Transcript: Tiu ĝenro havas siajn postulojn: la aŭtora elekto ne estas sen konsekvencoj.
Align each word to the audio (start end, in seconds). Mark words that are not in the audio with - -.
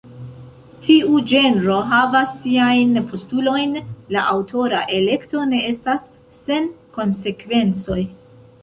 Tiu 0.85 1.19
ĝenro 1.31 1.75
havas 1.91 2.31
siajn 2.45 2.97
postulojn: 3.11 3.77
la 4.17 4.25
aŭtora 4.33 4.81
elekto 4.99 5.45
ne 5.53 5.63
estas 5.75 6.11
sen 6.43 6.69
konsekvencoj. 6.99 8.03